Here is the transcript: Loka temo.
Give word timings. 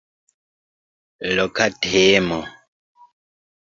Loka 1.35 1.65
temo. 1.81 2.39